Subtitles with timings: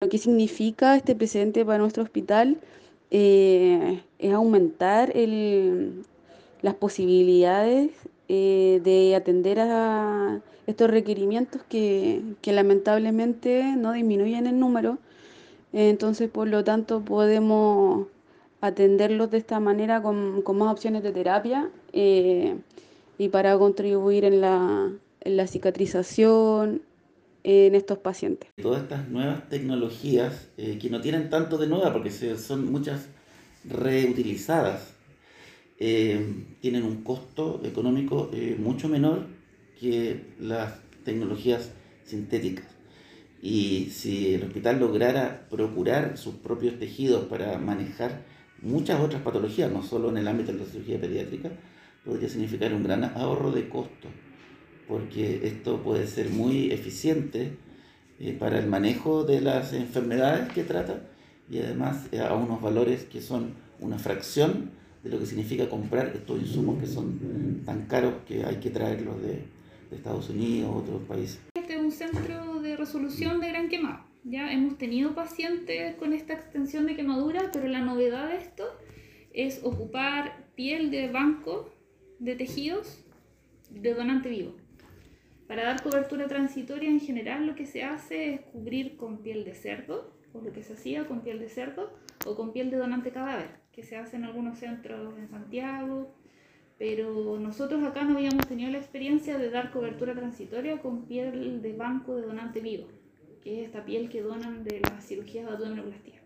[0.00, 2.58] Lo que significa este precedente para nuestro hospital
[3.10, 5.12] eh, es aumentar
[6.62, 7.90] las posibilidades
[8.28, 14.98] eh, de atender a estos requerimientos que, lamentablemente no disminuyen en número.
[15.72, 18.06] Entonces, por lo tanto, podemos
[18.60, 22.56] atenderlos de esta manera con, más opciones de terapia eh,
[23.18, 26.82] y para contribuir en la cicatrización
[27.48, 28.50] en estos pacientes.
[28.60, 33.08] Todas estas nuevas tecnologías, eh, que no tienen tanto de nueva porque son muchas
[33.64, 34.92] reutilizadas,
[35.78, 39.28] eh, tienen un costo económico eh, mucho menor
[39.80, 40.74] que las
[41.04, 41.70] tecnologías
[42.04, 42.66] sintéticas.
[43.40, 48.24] Y si el hospital lograra procurar sus propios tejidos para manejar
[48.60, 51.50] muchas otras patologías, no solo en el ámbito de la cirugía pediátrica,
[52.04, 54.10] podría significar un gran ahorro de costos,
[54.88, 57.52] porque esto puede ser muy eficiente
[58.18, 61.02] eh, para el manejo de las enfermedades que trata
[61.50, 64.70] y además eh, a unos valores que son una fracción
[65.04, 69.20] de lo que significa comprar estos insumos que son tan caros que hay que traerlos
[69.22, 69.44] de,
[69.90, 71.38] de Estados Unidos o otros países.
[71.54, 74.04] Este es un centro de resolución de gran quemado.
[74.24, 78.64] Ya hemos tenido pacientes con esta extensión de quemadura, pero la novedad de esto
[79.32, 81.70] es ocupar piel de banco
[82.18, 83.04] de tejidos
[83.70, 84.54] de donante vivo.
[85.48, 89.54] Para dar cobertura transitoria en general lo que se hace es cubrir con piel de
[89.54, 91.90] cerdo, o lo que se hacía con piel de cerdo,
[92.26, 96.14] o con piel de donante cadáver, que se hace en algunos centros en Santiago,
[96.76, 101.72] pero nosotros acá no habíamos tenido la experiencia de dar cobertura transitoria con piel de
[101.72, 102.86] banco de donante vivo,
[103.42, 106.17] que es esta piel que donan de las cirugías de abdominoplastía.